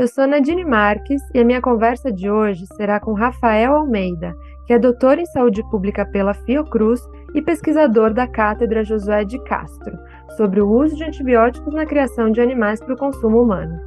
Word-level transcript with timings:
Eu 0.00 0.08
sou 0.08 0.26
Nadine 0.26 0.64
Marques 0.64 1.20
e 1.34 1.40
a 1.40 1.44
minha 1.44 1.60
conversa 1.60 2.10
de 2.10 2.30
hoje 2.30 2.64
será 2.74 2.98
com 2.98 3.12
Rafael 3.12 3.74
Almeida, 3.74 4.34
que 4.66 4.72
é 4.72 4.78
doutor 4.78 5.18
em 5.18 5.26
saúde 5.26 5.62
pública 5.64 6.06
pela 6.06 6.32
Fiocruz 6.32 7.06
e 7.34 7.42
pesquisador 7.42 8.14
da 8.14 8.26
Cátedra 8.26 8.82
Josué 8.82 9.26
de 9.26 9.38
Castro, 9.44 9.98
sobre 10.38 10.58
o 10.62 10.70
uso 10.70 10.96
de 10.96 11.04
antibióticos 11.04 11.74
na 11.74 11.84
criação 11.84 12.32
de 12.32 12.40
animais 12.40 12.80
para 12.80 12.94
o 12.94 12.96
consumo 12.96 13.42
humano. 13.42 13.78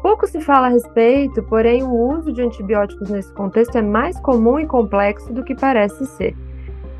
Pouco 0.00 0.24
se 0.24 0.40
fala 0.40 0.68
a 0.68 0.70
respeito, 0.70 1.42
porém, 1.42 1.82
o 1.82 2.16
uso 2.16 2.32
de 2.32 2.42
antibióticos 2.42 3.10
nesse 3.10 3.34
contexto 3.34 3.76
é 3.76 3.82
mais 3.82 4.20
comum 4.20 4.60
e 4.60 4.68
complexo 4.68 5.32
do 5.32 5.42
que 5.42 5.56
parece 5.56 6.06
ser. 6.06 6.36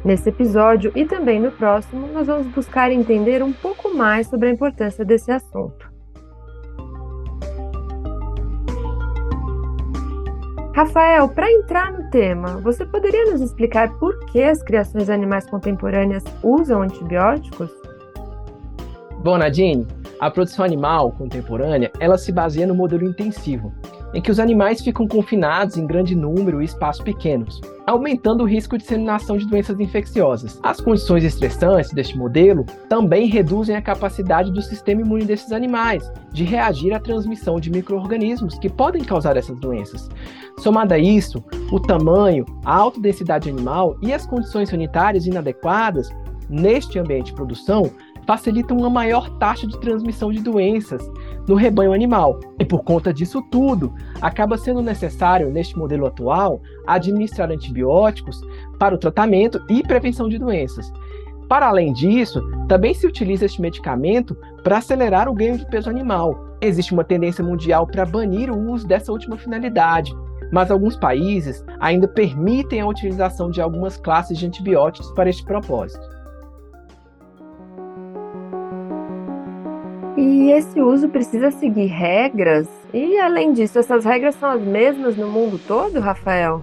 Nesse 0.05 0.28
episódio 0.28 0.91
e 0.97 1.05
também 1.05 1.39
no 1.39 1.53
próximo, 1.53 2.09
nós 2.09 2.27
vamos 2.27 2.48
buscar 2.48 2.91
entender 2.91 3.45
um 3.45 3.53
pouco 3.53 3.95
mais 3.95 4.27
sobre 4.27 4.48
a 4.48 4.53
importância 4.53 5.05
desse 5.05 5.30
assunto. 5.30 5.90
Rafael, 10.80 11.29
para 11.29 11.52
entrar 11.52 11.93
no 11.93 12.09
tema, 12.09 12.56
você 12.56 12.86
poderia 12.86 13.31
nos 13.31 13.42
explicar 13.42 13.92
por 13.98 14.19
que 14.25 14.42
as 14.42 14.62
criações 14.62 15.11
animais 15.11 15.45
contemporâneas 15.45 16.25
usam 16.42 16.81
antibióticos? 16.81 17.70
Bom, 19.19 19.36
Nadine, 19.36 19.86
a 20.19 20.31
produção 20.31 20.64
animal 20.64 21.12
contemporânea, 21.12 21.92
ela 22.01 22.17
se 22.17 22.33
baseia 22.33 22.67
no 22.67 22.75
modelo 22.75 23.05
intensivo, 23.05 23.75
em 24.12 24.20
que 24.20 24.30
os 24.30 24.41
animais 24.41 24.80
ficam 24.80 25.06
confinados 25.06 25.77
em 25.77 25.86
grande 25.86 26.14
número 26.14 26.61
e 26.61 26.64
espaços 26.64 27.03
pequenos, 27.03 27.61
aumentando 27.86 28.42
o 28.42 28.47
risco 28.47 28.77
de 28.77 28.83
disseminação 28.83 29.36
de 29.36 29.47
doenças 29.47 29.78
infecciosas. 29.78 30.58
As 30.62 30.80
condições 30.80 31.25
estressantes 31.25 31.92
deste 31.92 32.17
modelo 32.17 32.64
também 32.89 33.27
reduzem 33.27 33.77
a 33.77 33.83
capacidade 33.83 34.50
do 34.50 34.62
sistema 34.62 35.00
imune 35.02 35.25
desses 35.25 35.52
animais 35.52 36.11
de 36.33 36.44
reagir 36.44 36.92
à 36.92 37.00
transmissão 37.00 37.61
de 37.61 37.70
micro-organismos 37.70 38.58
que 38.58 38.69
podem 38.69 39.02
causar 39.02 39.36
essas 39.36 39.58
doenças. 39.58 40.08
Somado 40.58 40.95
a 40.95 40.98
isso, 40.98 41.42
o 41.72 41.80
tamanho, 41.80 42.45
a 42.64 42.74
alta 42.74 43.00
densidade 43.00 43.48
animal 43.48 43.97
e 44.02 44.12
as 44.12 44.27
condições 44.27 44.69
sanitárias 44.69 45.27
inadequadas 45.27 46.11
neste 46.48 46.98
ambiente 46.98 47.27
de 47.27 47.34
produção 47.34 47.91
facilitam 48.31 48.77
uma 48.77 48.89
maior 48.89 49.28
taxa 49.39 49.67
de 49.67 49.77
transmissão 49.81 50.31
de 50.31 50.41
doenças 50.41 51.03
no 51.48 51.56
rebanho 51.56 51.92
animal. 51.92 52.39
E 52.61 52.64
por 52.64 52.84
conta 52.84 53.12
disso 53.12 53.42
tudo, 53.50 53.92
acaba 54.20 54.56
sendo 54.56 54.81
necessário, 54.81 55.50
neste 55.50 55.77
modelo 55.77 56.06
atual, 56.06 56.62
administrar 56.86 57.51
antibióticos 57.51 58.41
para 58.78 58.95
o 58.95 58.98
tratamento 58.98 59.61
e 59.69 59.83
prevenção 59.83 60.28
de 60.28 60.39
doenças. 60.39 60.92
Para 61.48 61.67
além 61.67 61.92
disso, 61.92 62.41
também 62.69 62.95
se 62.95 63.05
utiliza 63.05 63.47
este 63.47 63.61
medicamento 63.61 64.36
para 64.62 64.78
acelerar 64.78 65.28
o 65.28 65.34
ganho 65.34 65.58
de 65.58 65.67
peso 65.67 65.91
animal. 65.91 66.56
Existe 66.61 66.92
uma 66.92 67.03
tendência 67.03 67.42
mundial 67.42 67.84
para 67.84 68.06
banir 68.06 68.48
o 68.48 68.70
uso 68.70 68.86
dessa 68.86 69.11
última 69.11 69.36
finalidade, 69.36 70.14
mas 70.53 70.70
alguns 70.70 70.97
países 70.97 71.64
ainda 71.81 72.06
permitem 72.06 72.81
a 72.81 72.86
utilização 72.86 73.51
de 73.51 73.61
algumas 73.61 73.97
classes 73.97 74.39
de 74.39 74.47
antibióticos 74.47 75.11
para 75.14 75.28
este 75.28 75.45
propósito. 75.45 76.20
E 80.20 80.51
esse 80.51 80.79
uso 80.83 81.08
precisa 81.08 81.51
seguir 81.51 81.86
regras? 81.86 82.69
E 82.92 83.19
além 83.19 83.55
disso, 83.55 83.79
essas 83.79 84.05
regras 84.05 84.35
são 84.35 84.51
as 84.51 84.61
mesmas 84.61 85.17
no 85.17 85.27
mundo 85.27 85.58
todo, 85.67 85.98
Rafael? 85.98 86.63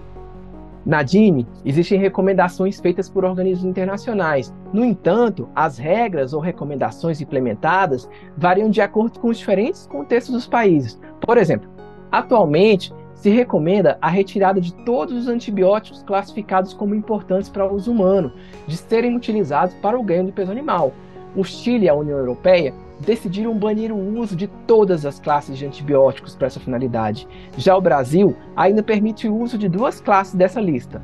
Nadine, 0.86 1.44
existem 1.64 1.98
recomendações 1.98 2.78
feitas 2.78 3.10
por 3.10 3.24
organismos 3.24 3.64
internacionais. 3.64 4.54
No 4.72 4.84
entanto, 4.84 5.48
as 5.56 5.76
regras 5.76 6.32
ou 6.32 6.40
recomendações 6.40 7.20
implementadas 7.20 8.08
variam 8.36 8.70
de 8.70 8.80
acordo 8.80 9.18
com 9.18 9.26
os 9.26 9.38
diferentes 9.38 9.88
contextos 9.88 10.36
dos 10.36 10.46
países. 10.46 10.96
Por 11.20 11.36
exemplo, 11.36 11.68
atualmente 12.12 12.94
se 13.12 13.28
recomenda 13.28 13.98
a 14.00 14.08
retirada 14.08 14.60
de 14.60 14.72
todos 14.84 15.12
os 15.16 15.26
antibióticos 15.26 16.04
classificados 16.04 16.72
como 16.72 16.94
importantes 16.94 17.50
para 17.50 17.66
o 17.66 17.74
uso 17.74 17.90
humano, 17.90 18.32
de 18.68 18.76
serem 18.76 19.16
utilizados 19.16 19.74
para 19.82 19.98
o 19.98 20.02
ganho 20.04 20.26
do 20.26 20.32
peso 20.32 20.52
animal. 20.52 20.92
O 21.34 21.42
Chile 21.42 21.86
e 21.86 21.88
a 21.88 21.94
União 21.94 22.18
Europeia 22.18 22.72
decidiram 23.00 23.56
banir 23.56 23.92
o 23.92 24.18
uso 24.18 24.34
de 24.34 24.46
todas 24.66 25.06
as 25.06 25.20
classes 25.20 25.56
de 25.56 25.66
antibióticos 25.66 26.34
para 26.34 26.46
essa 26.46 26.60
finalidade. 26.60 27.28
Já 27.56 27.76
o 27.76 27.80
Brasil 27.80 28.36
ainda 28.56 28.82
permite 28.82 29.28
o 29.28 29.36
uso 29.36 29.56
de 29.56 29.68
duas 29.68 30.00
classes 30.00 30.34
dessa 30.34 30.60
lista. 30.60 31.02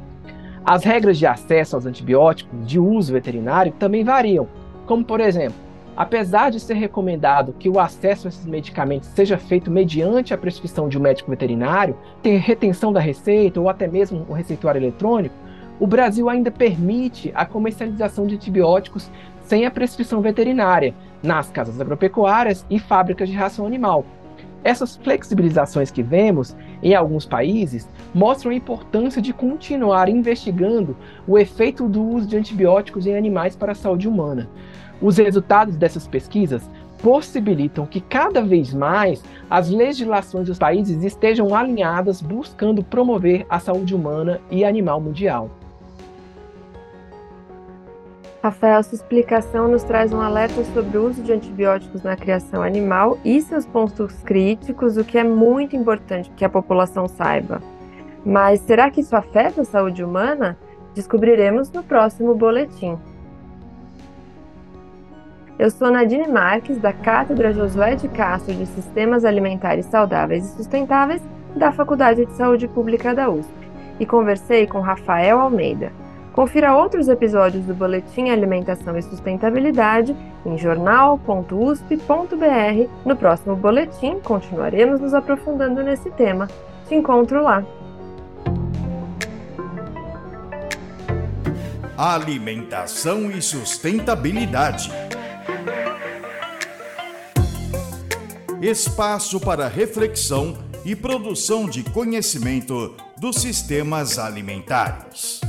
As 0.64 0.82
regras 0.82 1.18
de 1.18 1.26
acesso 1.26 1.76
aos 1.76 1.86
antibióticos 1.86 2.66
de 2.66 2.78
uso 2.78 3.12
veterinário 3.12 3.72
também 3.78 4.02
variam, 4.02 4.48
como 4.86 5.04
por 5.04 5.20
exemplo, 5.20 5.56
apesar 5.96 6.50
de 6.50 6.58
ser 6.58 6.74
recomendado 6.74 7.54
que 7.58 7.68
o 7.68 7.78
acesso 7.78 8.26
a 8.26 8.30
esses 8.30 8.46
medicamentos 8.46 9.08
seja 9.10 9.38
feito 9.38 9.70
mediante 9.70 10.32
a 10.34 10.38
prescrição 10.38 10.88
de 10.88 10.98
um 10.98 11.02
médico 11.02 11.30
veterinário, 11.30 11.96
ter 12.22 12.38
retenção 12.38 12.92
da 12.92 13.00
receita 13.00 13.60
ou 13.60 13.68
até 13.68 13.86
mesmo 13.86 14.24
o 14.28 14.32
receituário 14.32 14.78
eletrônico, 14.78 15.34
o 15.78 15.86
Brasil 15.86 16.28
ainda 16.28 16.50
permite 16.50 17.32
a 17.34 17.44
comercialização 17.44 18.26
de 18.26 18.36
antibióticos 18.36 19.10
sem 19.42 19.66
a 19.66 19.70
prescrição 19.70 20.20
veterinária, 20.20 20.94
nas 21.24 21.50
casas 21.50 21.80
agropecuárias 21.80 22.64
e 22.70 22.78
fábricas 22.78 23.28
de 23.28 23.34
ração 23.34 23.66
animal. 23.66 24.04
Essas 24.62 24.96
flexibilizações 24.96 25.90
que 25.90 26.02
vemos 26.02 26.56
em 26.82 26.94
alguns 26.94 27.26
países 27.26 27.88
mostram 28.14 28.50
a 28.50 28.54
importância 28.54 29.20
de 29.20 29.32
continuar 29.32 30.08
investigando 30.08 30.96
o 31.26 31.38
efeito 31.38 31.88
do 31.88 32.02
uso 32.02 32.26
de 32.26 32.36
antibióticos 32.36 33.06
em 33.06 33.16
animais 33.16 33.56
para 33.56 33.72
a 33.72 33.74
saúde 33.74 34.08
humana. 34.08 34.48
Os 35.02 35.18
resultados 35.18 35.76
dessas 35.76 36.06
pesquisas 36.06 36.62
possibilitam 37.02 37.84
que 37.84 38.00
cada 38.00 38.42
vez 38.42 38.72
mais 38.72 39.22
as 39.50 39.68
legislações 39.68 40.46
dos 40.46 40.58
países 40.58 41.04
estejam 41.04 41.54
alinhadas 41.54 42.22
buscando 42.22 42.82
promover 42.82 43.44
a 43.50 43.58
saúde 43.58 43.94
humana 43.94 44.40
e 44.50 44.64
animal 44.64 44.98
mundial. 44.98 45.50
Rafael, 48.44 48.82
sua 48.82 48.96
explicação 48.96 49.68
nos 49.68 49.84
traz 49.84 50.12
um 50.12 50.20
alerta 50.20 50.62
sobre 50.64 50.98
o 50.98 51.08
uso 51.08 51.22
de 51.22 51.32
antibióticos 51.32 52.02
na 52.02 52.14
criação 52.14 52.62
animal 52.62 53.16
e 53.24 53.40
seus 53.40 53.64
pontos 53.64 54.12
críticos, 54.22 54.98
o 54.98 55.04
que 55.04 55.16
é 55.16 55.24
muito 55.24 55.74
importante 55.74 56.30
que 56.36 56.44
a 56.44 56.48
população 56.50 57.08
saiba. 57.08 57.62
Mas 58.22 58.60
será 58.60 58.90
que 58.90 59.00
isso 59.00 59.16
afeta 59.16 59.62
a 59.62 59.64
saúde 59.64 60.04
humana? 60.04 60.58
Descobriremos 60.94 61.70
no 61.70 61.82
próximo 61.82 62.34
boletim. 62.34 62.98
Eu 65.58 65.70
sou 65.70 65.90
Nadine 65.90 66.28
Marques, 66.28 66.76
da 66.76 66.92
Cátedra 66.92 67.50
Josué 67.50 67.94
de 67.94 68.08
Castro 68.08 68.54
de 68.54 68.66
Sistemas 68.66 69.24
Alimentares 69.24 69.86
Saudáveis 69.86 70.44
e 70.44 70.54
Sustentáveis 70.54 71.22
da 71.56 71.72
Faculdade 71.72 72.26
de 72.26 72.32
Saúde 72.34 72.68
Pública 72.68 73.14
da 73.14 73.30
USP, 73.30 73.54
e 73.98 74.04
conversei 74.04 74.66
com 74.66 74.80
Rafael 74.80 75.40
Almeida 75.40 76.03
Confira 76.34 76.76
outros 76.76 77.06
episódios 77.06 77.64
do 77.64 77.74
Boletim 77.74 78.28
Alimentação 78.28 78.98
e 78.98 79.02
Sustentabilidade 79.02 80.16
em 80.44 80.58
jornal.usp.br. 80.58 82.90
No 83.06 83.14
próximo 83.14 83.54
boletim, 83.54 84.18
continuaremos 84.18 85.00
nos 85.00 85.14
aprofundando 85.14 85.80
nesse 85.80 86.10
tema. 86.10 86.48
Te 86.88 86.96
encontro 86.96 87.40
lá. 87.40 87.64
Alimentação 91.96 93.30
e 93.30 93.40
sustentabilidade. 93.40 94.90
Espaço 98.60 99.38
para 99.38 99.68
reflexão 99.68 100.58
e 100.84 100.96
produção 100.96 101.68
de 101.68 101.84
conhecimento 101.84 102.96
dos 103.20 103.36
sistemas 103.36 104.18
alimentares. 104.18 105.43